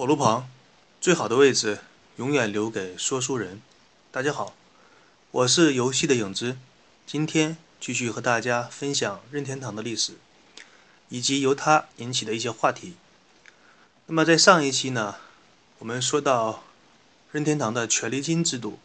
[0.00, 0.48] 火炉旁，
[0.98, 1.80] 最好的位置
[2.16, 3.60] 永远留给说书人。
[4.10, 4.54] 大家好，
[5.30, 6.56] 我是游戏的影子，
[7.06, 10.14] 今天继续和大家分享任天堂的历史，
[11.10, 12.94] 以及由它引起的一些话题。
[14.06, 15.16] 那么在上一期呢，
[15.80, 16.62] 我们说到
[17.32, 18.78] 任天堂的权利金制度，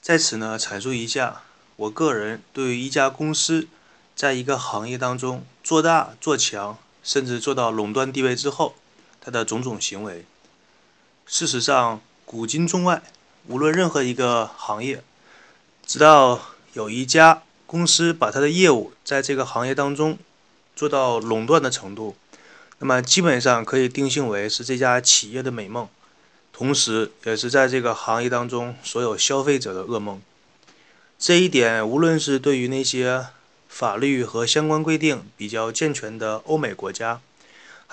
[0.00, 1.42] 在此呢阐述一下
[1.74, 3.66] 我个人对于一家公司
[4.14, 6.78] 在一个行业当中做大做强。
[7.04, 8.76] 甚至做到垄断地位之后，
[9.24, 10.24] 他的种种行为，
[11.24, 13.00] 事实上古今中外，
[13.46, 15.00] 无论任何一个行业，
[15.86, 16.40] 直到
[16.72, 20.18] 有一家公司把他的业务在这个行业当中
[20.74, 22.16] 做到垄断的程度，
[22.80, 25.88] 那么基本上可以定性为是这家企业的美梦，
[26.52, 30.20] 同时也是在这个行业当中所有消费者的噩梦。
[31.18, 33.26] 这一点，无论是对于那些。
[33.72, 37.22] 法律和相关规定比较健全的欧美国家，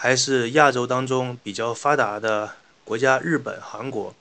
[0.02, 2.54] 还是亚洲当中比较发达的
[2.86, 4.16] 国家，日本、韩国，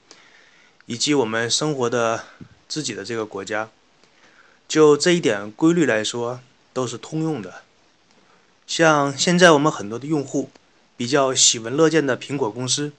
[0.86, 2.24] 以及我们生活的
[2.66, 3.70] 自己的这个国家，
[4.66, 6.40] 就这一点规律来说，
[6.72, 7.62] 都是通用的。
[8.66, 10.50] 像现在我们很多的用户
[10.96, 12.90] 比较喜闻乐见的苹果公司，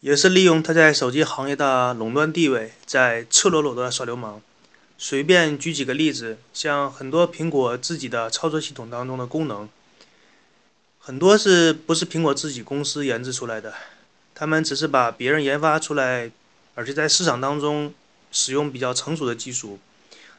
[0.00, 4.42] 也是利用它在手机行业的垄断地位，在赤裸裸的耍流氓。
[4.98, 9.66] 随便举几个例子，像很多苹果自己的操作系统当中的功能，
[11.08, 13.72] 很多是不是苹果自己公司研制出来的？
[14.34, 16.30] 他们只是把别人研发出来，
[16.74, 17.94] 而且在市场当中
[18.30, 19.78] 使用比较成熟的技术，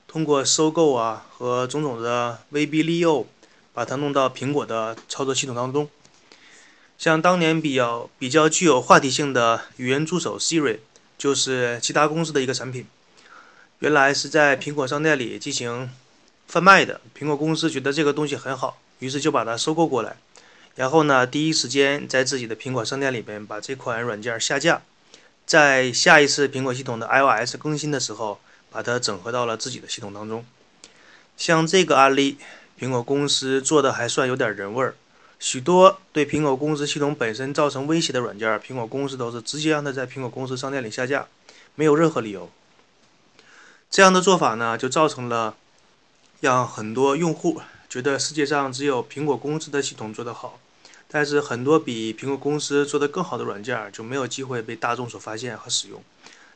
[0.07, 3.25] 通过收购啊和种种的威逼利诱，
[3.73, 5.89] 把它弄到苹果的操作系统当中。
[6.99, 10.77] 像当年比较比较具有话题性的语言助手 Siri，
[11.17, 12.85] 就是其他公司的一个产品。
[13.79, 15.89] 原来是在苹果商店里进行
[16.47, 20.15] 贩卖的，苹果公司觉得这个东西很好，于是就把它收购过来，
[20.75, 24.81] 然后呢，第一时间在自己的苹果商店里边把这款软件下架，
[25.45, 28.39] 在下一次苹果系统的 iOS 更新的时候，
[28.71, 30.45] 把它整合到了自己的系统当中。
[31.35, 32.37] 像这个案例，
[32.79, 34.95] 苹果公司做的还算有点人味儿，
[35.39, 41.27] 许多对苹果公司系统本身造成威胁的软件，苹果公司都是直接让它在苹果公司商店里下架，
[41.75, 42.49] 没有任何理由。
[43.89, 45.55] 这样的做法呢，就造成了
[46.41, 50.59] 让很多用户觉得世界上只有苹果公司的系统做得好，
[51.07, 56.03] 但是很多比苹果公司做得更好的软件就没有机会被大众所发现和使用。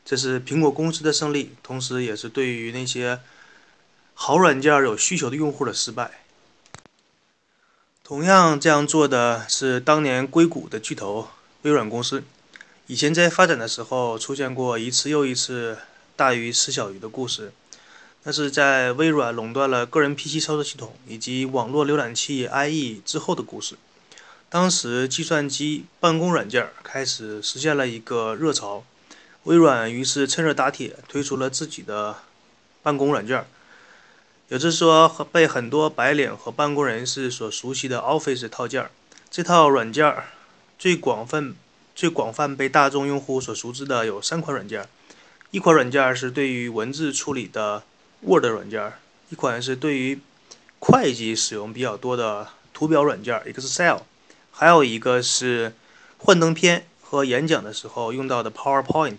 [0.04, 3.18] 这是苹果公司的胜利，同时也是对于那些
[4.14, 6.20] 好软件有需求的用户的失败。
[8.04, 11.28] 同样这样做的是当年硅谷的巨头
[11.62, 12.22] 微软公司，
[12.86, 15.78] 以前在发展的时候出现过一次又一次。
[16.16, 17.52] 大鱼吃小鱼的故事，
[18.26, 23.76] 那是在微软垄断了个人 PC 操作系统以及网络浏览器 IE 之后的故事。
[24.48, 28.82] 当时计算机办公软件开始实现了一个热潮，
[29.42, 32.16] 微软于是趁热打铁推出了自己的
[32.82, 33.44] 办公软件，
[34.48, 38.88] 也就是说被很多白领和办公人士所熟悉的 Office 套件。
[39.30, 40.16] 这套软件
[40.78, 41.54] 最广泛、
[41.94, 44.88] 最广泛被大众用户所熟知的有三款软件。
[45.50, 47.82] 一款软件是对于文字处理的
[48.26, 48.92] Word 软件，
[49.28, 50.18] 一款是对于
[50.78, 53.98] 会计使用比较多的图表软件 Excel，
[54.50, 55.74] 还有一个是
[56.18, 59.18] 幻灯片和演讲的时候用到的 PowerPoint，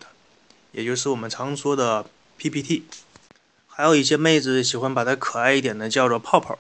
[0.71, 2.05] 也就是我们常说的
[2.37, 2.83] PPT。
[3.67, 6.57] 还有一些妹子喜欢把它可爱一点的叫做泡泡。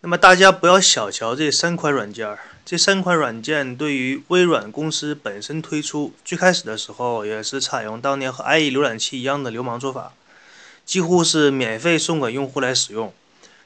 [0.00, 2.38] 那么大家不要小瞧这三款软件。
[2.64, 10.12] 这三款软件对于微软公司本身推出，最开始的时候也是采用当年和 IE 浏览器一样的流氓做法，
[10.86, 13.12] 几乎是免费送给用户来使用。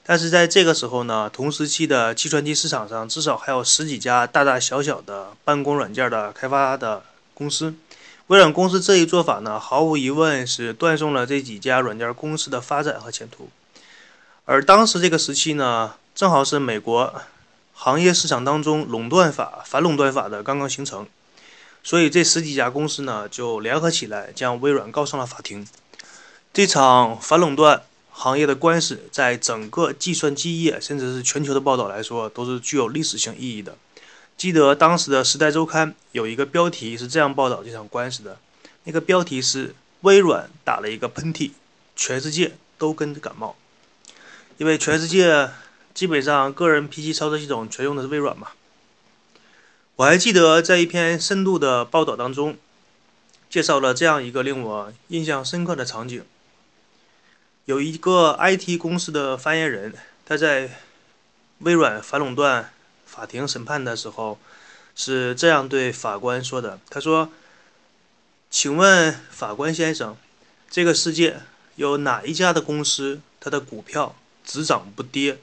[0.04, 7.04] 但是在这个时候呢，同时期的计算机市场上至少还有十几家大大小小的办公软件的开发的
[7.34, 7.74] 公司，
[8.26, 13.50] 微软公司这一做法呢，毫无疑问是断送了这几家软件公司的发展和前途。
[14.46, 17.22] 而当时这个时期呢，正好是美国。
[17.72, 21.06] 行业市场当中，垄断法、反垄断法的刚刚形成，
[21.82, 25.66] 所以这十几家公司呢就联合起来，将微软告上了法庭。
[26.52, 33.76] 这场反垄断行业的官司，在整个计算机业甚至是全球的报道来说，都是具有历史性意义的。
[34.36, 38.38] 记得当时的《时代周刊》有一个标题是这样报道这场官司的，
[38.84, 41.52] 那个标题是“微软打了一个喷嚏，
[41.94, 43.56] 全世界都跟着感冒”，
[44.58, 45.50] 因为全世界。
[45.92, 48.52] 基本上，个人 PC 操作系统全用的是微软嘛。
[49.96, 52.56] 我还记得在一篇深度的报道当中，
[53.50, 56.22] 介绍了这样一个令我印象深刻的场景：
[57.70, 59.94] 有一个 IT 公司的发言人，
[60.26, 60.80] 他在
[61.60, 62.72] 微软反垄断
[63.06, 64.40] 法庭审判的时候，
[64.96, 67.30] 是这样对法官说的：“他说，
[68.50, 70.16] 请问法官先生，
[70.68, 71.42] 这个世界
[71.76, 75.38] 有哪一家的公司它的股票只涨不跌？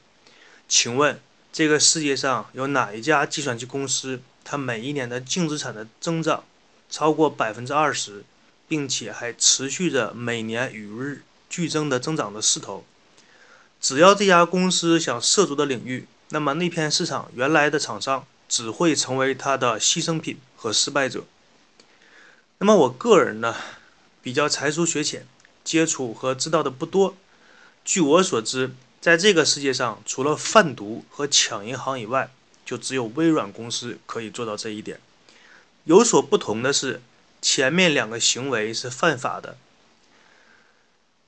[0.68, 1.18] 请问
[1.54, 6.44] 这个世界上有哪一家计算机公司它每一年的净资产的增长
[6.90, 8.26] 超过百分之二十，
[8.68, 12.86] 并且还持续着每年与日剧增的增长的势头？
[13.80, 21.26] 只要这家公司想涉足的领域，那么那片市场原来的厂商。”只会成为它的牺牲品和失败者。
[22.60, 23.54] 那么我个人呢，
[24.24, 25.28] 比较才疏学浅，
[25.66, 27.18] 接触和知道的不多。
[27.84, 28.72] 据我所知，
[29.02, 32.32] 在这个世界上，除了贩毒和抢银行以外，
[32.66, 35.02] 就只有微软公司可以做到这一点。
[35.84, 37.02] 有所不同的是，
[37.42, 39.58] 前面两个行为是犯法的，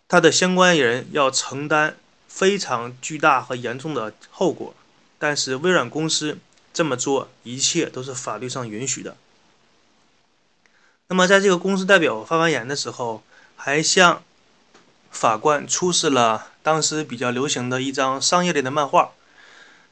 [0.09, 1.95] 他的相关人要承担
[2.27, 4.75] 非常巨大和严重的后果。
[5.17, 6.37] 但是微软公司。
[6.71, 9.17] 这么做，一切都是法律上允许的。
[11.07, 13.23] 那么，在这个公司代表发完言的时候，
[13.57, 14.23] 还向
[15.09, 19.11] 法官出示了当时比较流行的一张商业类的漫画。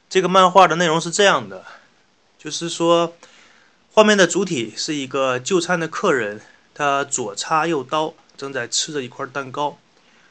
[0.07, 1.65] 这个漫画的内容是这样的，
[2.37, 3.15] 就是说，
[3.91, 6.39] 画面的主体是一个就餐的客人，
[6.75, 9.77] 他左叉右刀，正在吃着一块蛋糕。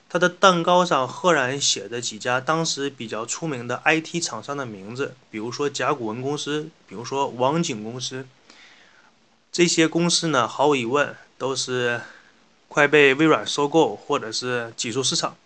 [0.09, 8.27] 他的蛋糕上赫然写着几家当时比较出名的 IT 厂商的名字，比如说甲骨文公司，比如说网景公司。
[9.51, 12.01] 这些公司呢，毫无疑问都是
[12.69, 15.37] 快被微软收购或者是挤出市场。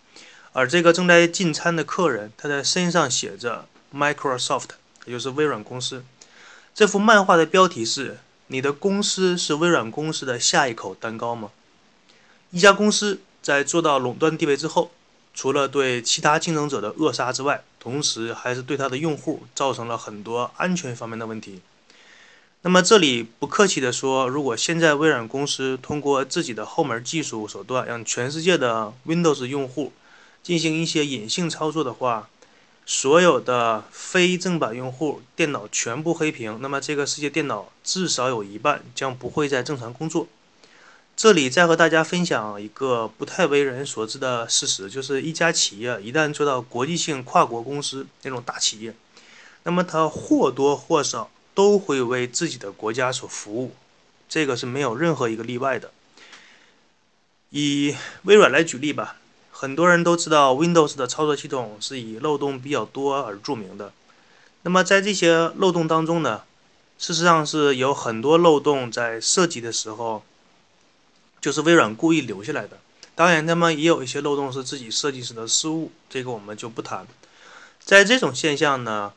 [0.53, 4.69] 而这个正在进餐的客人，他的身上写着 Microsoft，
[5.05, 6.03] 也就是微软公司。
[6.75, 11.49] 这幅漫画的标题是：你的公司是微软公司的下一口蛋糕吗？
[12.51, 13.21] 一家公司。
[13.41, 14.91] 在做到垄断地位之后，
[15.33, 21.61] 除了对其他竞争者的扼杀之外，同时还是对它的用户造成了很多安全方面的问题。
[22.63, 29.91] 那么这里不客气地说，如果现在微软公司通过自己的后门技术手段，让全世界的 Windows 用户
[30.43, 32.29] 进行一些隐性操作的话，
[32.85, 40.27] 所有的非正版用户电脑全部黑屏，那么这个世界电脑至少有一半将不会再正常工作。
[41.15, 48.95] 这里再和大家分享一个不太为人所知的事实，就是一家企业一旦做到国际性跨国公司那种大企业，
[49.61, 53.75] 那么它或多或少都会为自己的国家所服务，
[54.27, 55.91] 这个是没有任何一个例外的。
[57.51, 59.17] 以微软来举例吧，
[59.51, 63.93] 很多人都知道 Windows 的操作系统是以漏洞比较多而著名的。
[64.63, 66.41] 那么在这些漏洞当中呢，
[66.97, 70.23] 事实上是有很多漏洞在设计的时候。
[71.41, 72.77] 就是微软故意留下来的，
[73.15, 77.07] 当然他们也有一些漏洞是自己设计时的失误，这个我们就不谈。
[77.79, 79.11] 在这种现象呢，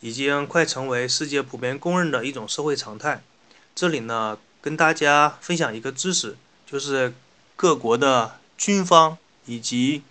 [0.00, 3.22] 已经快成为世界普遍公认的一种社会常态。
[3.74, 6.36] 这里呢，跟大家分享一个知识，
[6.70, 7.14] 就是
[7.56, 9.16] 各国的军方
[9.46, 10.02] 以及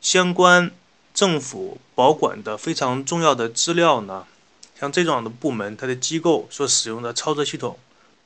[0.00, 0.70] 相关
[1.12, 4.26] 政府保管的非常重要的资料呢，
[4.78, 7.78] 像这种的部门，它的机构所使用的操作系统。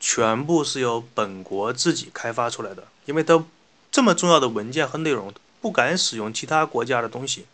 [0.06, 3.42] 全部是由本国自己开发出来的，因为它
[3.90, 7.46] 这么重要的文件和内容，不敢使用其他国家的东西。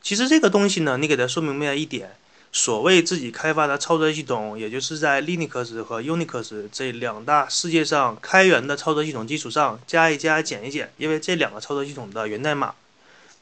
[0.00, 2.16] 其实这个东西呢，你给它说明白一点，
[2.50, 12.74] 所谓自己开发的操作系统，也就是在 Linux 和 Unix 这两大世界上开源的操作系统基础上加一加、减一减，因为这两个操作系统的源代码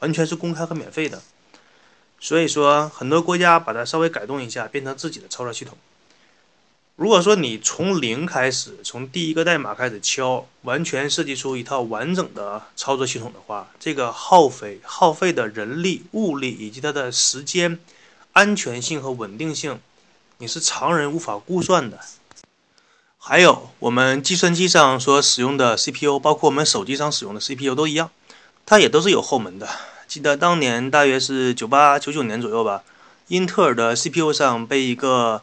[0.00, 1.22] 完全是公开和免费的，
[2.18, 5.78] 所以说很多国家把它稍微改动一下，变成自己的操作系统。
[6.98, 17.78] 如果说你从零开始，从第一个代码开始敲，完全设计出一套完整的操作系统的话，这个耗费耗费的人力、物力以及它的时间、
[18.32, 19.78] 安全性和稳定性，
[20.38, 22.00] 你是常人无法估算的。
[23.16, 28.10] 还有，我们计算机上所使用的 CPU，包括我们手机上使用的 CPU 都一样，
[28.66, 29.68] 它也都是有后门的。
[30.08, 32.82] 记得当年大约是九八九九年左右吧，
[33.28, 35.42] 英特尔的 CPU 上被一个。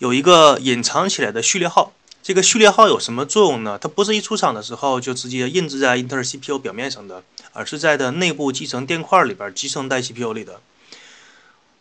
[0.00, 1.92] 有一个隐藏起来的序列号，
[2.22, 3.78] 这个序列号有什么作用呢？
[3.78, 10.58] 它不是一出厂的时候就直接印制在英特尔 CPU 表面上的，而是在的内部集成电块里边集成在 CPU 里的。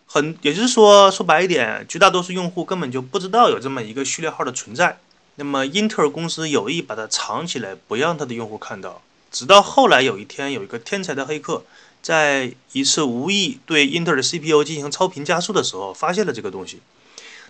[0.05, 4.97] 很，也就是说，说白一点，绝大多数用户根本就不知道有这么一个序列号的存在。
[5.35, 9.01] 那么，英特尔公司有意把它藏起来，不让它的用户看到。
[9.31, 11.63] 直到后来有一天，有一个天才的黑客，
[12.01, 16.81] 在一次无意对英特尔 CPU 进行超频加速的时候，发现了这个东西。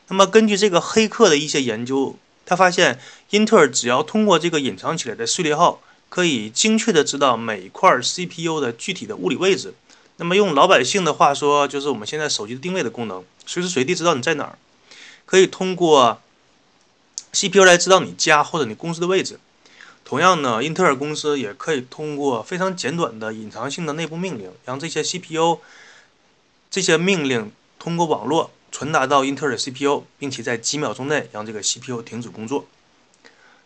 [0.09, 2.99] 那么，根据这个黑客的一些研究，他发现
[3.29, 9.73] 英特尔只要通过这个隐藏起来的序列号，可以精确的知道每一块 CPU 的具体的物理位置。
[10.17, 14.57] 那么用老百姓的话说，就是我们现在手机的定位的功能，随时随地知道你在哪儿。
[15.25, 16.19] 可以通过
[17.31, 19.39] CPU 来知道你家或者你公司的位置。
[20.03, 25.59] 同样呢，英特尔公司也可以通过非常简短的隐藏性的内部命令，让这些 CPU
[26.71, 28.49] 这些命令通过网络
[28.79, 32.65] 传达到英特尔 CPU，并且在几秒钟内让这个 CPU 停止工作。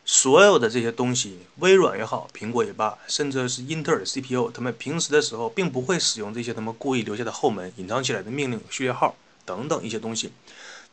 [0.03, 9.15] 所有的这些东西，微软也好，苹果也罢，甚至是英特尔 CPU，他们平时的时候并不会使用这些他们故意留下的后门、隐藏起来的命令序列号
[9.46, 10.32] 等等一些东西。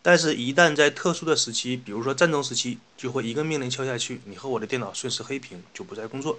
[0.03, 6.39] 但是，一旦在特殊的时期，比如说战争时期，就会一个命令敲下去，你和我的电脑瞬时黑屏，就不再工作，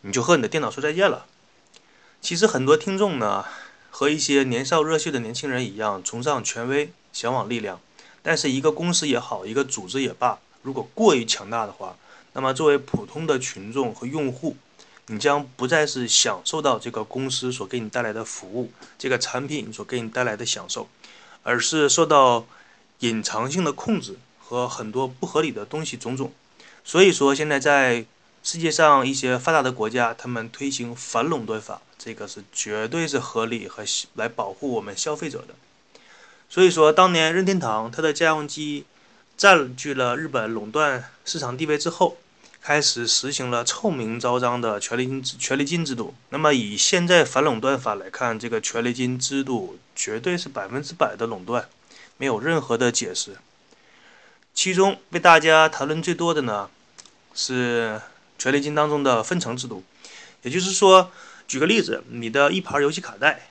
[0.00, 1.26] 你就和你的电脑说再见了。
[2.20, 3.44] 其实，很多听众呢，
[3.94, 7.78] 和一些年少热血的年轻人一样，崇尚权威，向往力量。
[8.22, 11.96] 但是，一个公司也好，一个组织也罢，如果过于强大的话，
[12.32, 14.56] 那么作为普通的群众和用户，
[15.08, 20.88] 你将不再是享受到这个公司所给你带来的服务，这个产品所给你带来的享受。
[21.44, 22.46] 而是受到
[23.00, 26.32] 隐藏性的控制和很多不合理的东西种种，
[26.84, 28.06] 所以说现在在
[28.42, 33.84] 世界上一些发达的国家，他们推行反垄断法，这个是绝对是合理和
[34.14, 35.54] 来保护我们消费者的。
[36.48, 38.84] 所以说，当年任天堂它的家用机
[39.36, 42.18] 占据了日本垄断市场地位之后。
[42.64, 46.14] 开始实行了臭名昭彰的权力金权力金制度。
[46.28, 51.68] 那么以现在反垄断法来看，这个权力金制度绝对是百分之百的垄断，
[52.18, 53.36] 没有任何的解释。
[54.54, 56.70] 其中被大家谈论最多的呢，
[57.34, 58.00] 是
[58.42, 59.84] 权利金当中的分成制度。
[60.42, 61.12] 也就是说，
[61.46, 63.50] 举个例子，你的一盘游戏卡带，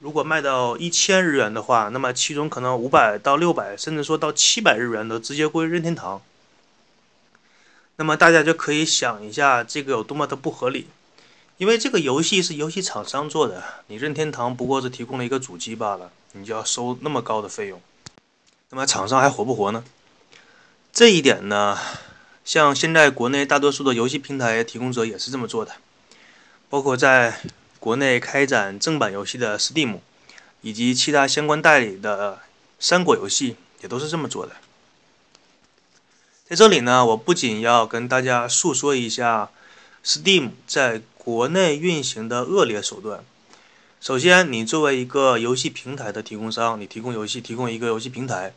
[0.00, 6.22] 如果卖到一千日元的话，那么其中可能五百到六百，甚至说到七百日元的直接归任天堂。
[7.96, 10.86] 那么大家就可以想一下，这个有多么的不合理，
[11.58, 17.78] 因为这个游戏是游戏厂商做的，你任天堂不过是提供了一个主机罢了，你就要收那么高的费用，
[18.70, 19.84] 那么厂商还活不活呢？
[20.94, 21.76] 这一点呢，
[22.44, 25.72] 像现在国内大多数的游戏平台提供者也是这么做的，
[26.68, 27.40] 包括在
[27.80, 29.98] 国内开展正版游戏的 Steam，
[30.60, 32.40] 以及其他相关代理的
[32.78, 34.52] 三国游戏也都是这么做的。
[36.46, 39.50] 在这里呢，我不仅要跟大家诉说一下
[40.04, 43.24] Steam 在国内运行的恶劣手段。
[43.98, 48.52] 首先，你作为一个游戏平台的提供商，你提供游戏，提供一个游戏平台，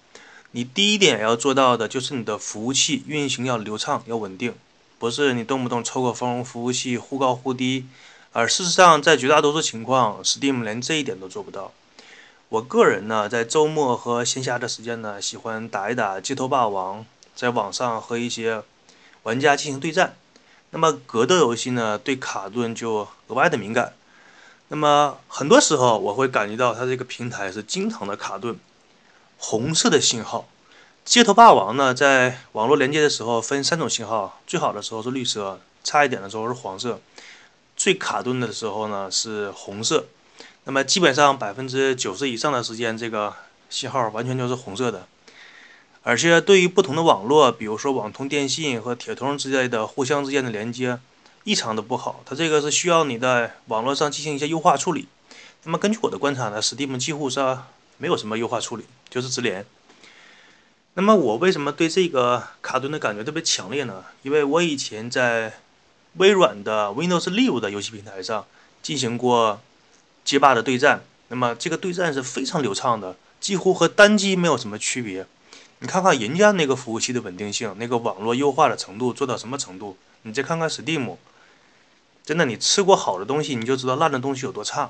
[0.51, 4.54] 你第一点要做到的就是你的服务器运行要流畅、要稳定，
[4.98, 7.86] 不是你动不动抽个风，服务器忽高忽低。
[8.32, 11.74] 而事实上，在绝大多数情况，Steam 连这一点都做不到。
[12.50, 17.06] 我个人呢，在周末和闲暇的时间呢，喜欢打一打街头霸王。
[17.36, 18.63] 在网上和一些
[19.22, 20.16] 玩家进行对战，
[20.72, 23.94] 那么格斗游戏呢，对卡顿就额外的敏感。
[24.70, 28.58] 那么很多时候我会感觉到它这个平台是经常的卡顿，
[29.38, 30.48] 红色的信号。
[31.06, 37.00] 街头霸王呢，在网络连接的时候分三种信号，最好的时候是绿色，差一点的时候是黄色，
[37.77, 40.06] 最卡顿的时候呢是红色。
[40.65, 43.34] 那么基本上百分之九十以上的时间，这个
[43.70, 45.08] 信号完全就是红色的。
[46.03, 51.00] 而且对于不同的网络，比如说网通电信和铁通之类的互相之间的连接，
[51.46, 52.22] 异常的不好。
[52.25, 55.08] 它这个是需要你在网络上进行一些优化处理。
[55.63, 57.58] 那么根据我的观察呢，Steam 几乎是
[57.98, 59.66] 没有什么优化处理，就是直连。
[60.94, 64.04] 那么我为什么对这个卡顿的感觉特别强烈呢？
[64.24, 65.60] 因为我以前在
[66.16, 68.46] 微软的 Windows Live 的游戏平台上
[68.82, 69.62] 进行过
[70.25, 75.27] 街霸的对战，那么这个对战是非常流畅的，几乎和单机没有什么区别。
[75.80, 79.96] 你看看人家那个服务器的稳定性，那个网络优化的程度做到什么程度？
[80.24, 81.16] 你再看看 Steam，
[82.25, 84.89] 真的，你吃过好的东西，你就知道烂的东西有多差。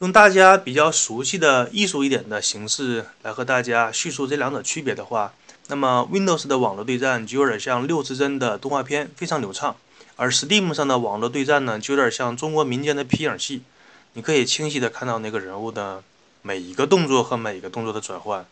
[0.00, 5.34] 用大家比较熟悉的艺术一点的形式来和大家叙述这两者区别的话，
[5.66, 9.74] 那么 Windows 的网络对战就有点像六字帧的动画片，非常流畅；
[10.14, 13.64] 而 Steam 上的网络对战呢，就有点像中国民间的皮影戏，
[14.12, 16.04] 你可以清晰的看到那个人物的
[16.42, 18.46] 每一个动作和每一个动作的转换。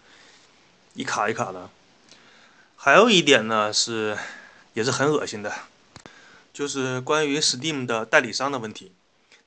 [0.95, 1.71] 一卡一卡的，
[2.75, 4.19] 还有一点呢是，
[4.75, 5.53] 也是很恶心的，
[6.53, 8.91] 就是关于 Steam 的代理商的问题。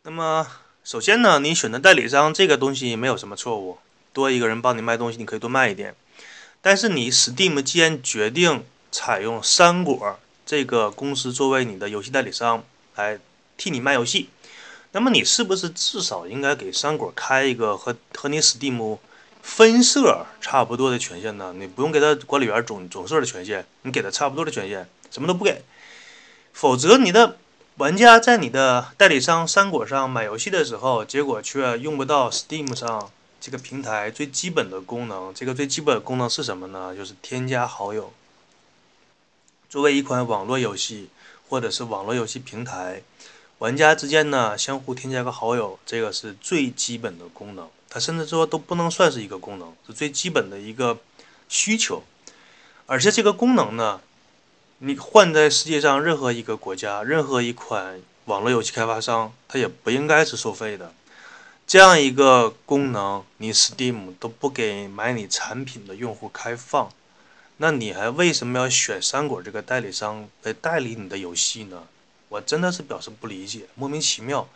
[0.03, 0.47] 那么
[0.89, 3.77] 首先呢，你选择代理商这个东西没有什么错误，
[4.11, 5.93] 多一个人帮你卖东西，你可以多卖一点。
[6.63, 10.17] 但是你 Steam 既然决定采用三果
[10.47, 12.63] 这个公司作为你的游戏代理商
[12.95, 13.19] 来
[13.55, 14.29] 替你卖游戏，
[14.93, 18.97] 那么你是不是至少应该给三果开一个和和你 Steam？
[19.43, 25.61] 分社差不多的权限呢，你不用给他管理员总总社的权限，你给他差不多的权限，什么都不给，
[26.51, 27.37] 否则你的
[27.79, 33.09] 玩家在你的代理商三果上买游戏的时候，结果却用不到 Steam 上
[33.39, 36.93] 这个平台最基本的功能，这个最基本的功能是什么呢？
[36.93, 38.11] 就是添加好友。
[39.69, 41.07] 作为一款网络游戏
[41.47, 43.01] 或者是网络游戏平台，
[43.59, 47.69] 玩家之间呢相互添加个好友，这个是最基本的功能。
[47.89, 50.97] 它甚至说都不能算是一个功能，是最基本的一个
[51.47, 52.03] 需求。
[52.87, 54.01] 而且这个功能呢，
[54.81, 60.93] 你换在世界上任何一个国家，任何一款网络游戏开发商，它也不应该是收费的。
[61.67, 66.89] 这样一个功能，你 Steam 都不给买你产品的用户开放，
[67.57, 71.83] 那你还为什么要选三果这个代理商来代理你的游戏呢？
[72.29, 74.47] 我真的是表示不理解，莫名其妙。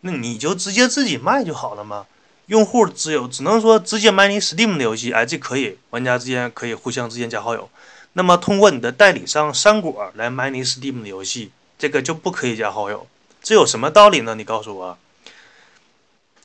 [0.00, 2.06] 那你就直接自己卖就好了吗？
[2.46, 7.70] 用户只有只能说直接买你 Steam 的游戏，哎，这可以，玩家之间可以互相之间加好友。
[8.14, 13.06] 那么通过你的代理商山果来买你 Steam 的游戏，这个就不可以加好友，
[13.42, 14.34] 这有什么道理呢？
[14.34, 14.98] 你告诉我。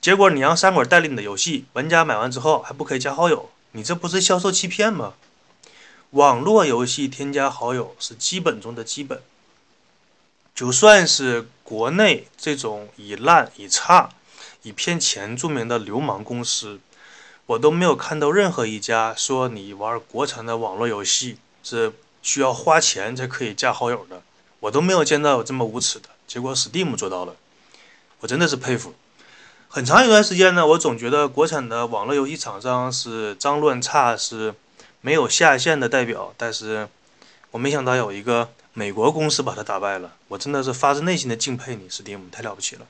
[0.01, 5.13] 结果你让山果代理你的游戏，玩家买完之后还不可以加好友，你这不是销售欺骗吗？
[6.11, 9.21] 网络游戏添加好友是基本中的基本，
[10.55, 14.09] 就算是国内这种以烂、以差、
[14.63, 16.79] 以骗钱著名的流氓公司，
[17.45, 24.21] 我都没有看到任何一家说你玩国产的网络游戏是需要花钱才可以加好友的，
[24.59, 26.09] 我都没有见到有这么无耻的。
[26.27, 27.35] 结果 Steam 做到了，
[28.19, 28.93] 我真的是佩服。
[29.67, 34.53] 很长一段时间呢，我总觉得国产的网络游戏厂商是脏乱差，是
[35.01, 36.33] 没有下限的代表。
[36.37, 36.87] 但是
[37.51, 42.87] 我没想到有一个美国公司把它打败了，我真的是发自内心的敬佩你，Steam 太了不起了。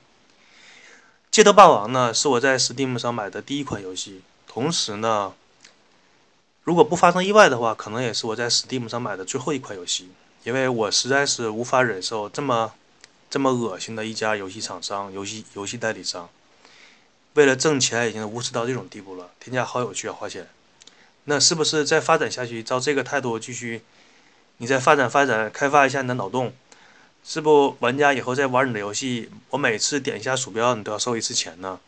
[1.30, 5.32] 街头霸王呢，是我在 Steam 上买的第一款游戏，同时呢，
[6.62, 10.10] 如果不发生意外的话，可能也是我在 Steam 上买的最后一款游戏，
[10.44, 12.72] 因为我实在是无法忍受这么
[13.30, 16.28] 这么恶心的一家游戏厂商、游戏游戏代理商。
[17.34, 19.30] 为了挣钱，已经无耻到这种地步了。
[19.40, 20.48] 添加好友需要花钱，
[21.24, 23.82] 那是不是再发展下去，照这个态度继续，
[24.58, 26.52] 你再发展发展，开发一下你的脑洞，
[27.24, 31.80] 是不玩家以后再玩你的游戏，我每次点一下鼠标，你都要收一次钱呢？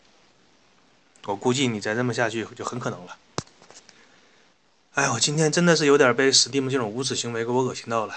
[1.26, 3.16] 我估计你再这么下去就很可能了。
[4.94, 8.14] 哎，我今天真的是有点被 Steam 这种无耻行为给我恶心到了。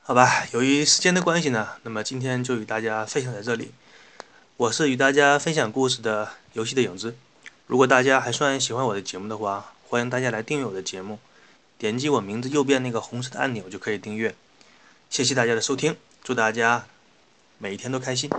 [0.00, 3.72] 好吧，由于时间的关系呢，那么今天就与大家分享在这里。
[4.56, 7.14] 我是与大家分享故事的游戏的影子。
[7.66, 11.18] 如果大家还算喜欢我的节目的话，欢迎大家来订阅我的节目，
[11.76, 14.34] 点击我名字右边那个红色的按钮就可以订阅。
[15.10, 16.86] 谢谢大家的收听，祝大家
[17.58, 18.30] 每一天都开心。